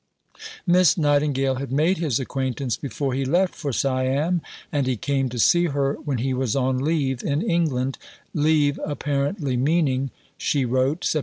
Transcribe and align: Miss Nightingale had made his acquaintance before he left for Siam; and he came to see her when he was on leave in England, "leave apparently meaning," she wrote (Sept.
Miss 0.65 0.97
Nightingale 0.97 1.57
had 1.59 1.71
made 1.71 1.99
his 1.99 2.19
acquaintance 2.19 2.75
before 2.75 3.13
he 3.13 3.23
left 3.23 3.53
for 3.53 3.71
Siam; 3.71 4.41
and 4.71 4.87
he 4.87 4.97
came 4.97 5.29
to 5.29 5.37
see 5.37 5.65
her 5.65 5.93
when 6.03 6.17
he 6.17 6.33
was 6.33 6.55
on 6.55 6.79
leave 6.79 7.21
in 7.21 7.43
England, 7.43 7.99
"leave 8.33 8.79
apparently 8.83 9.55
meaning," 9.57 10.09
she 10.39 10.65
wrote 10.65 11.01
(Sept. 11.01 11.19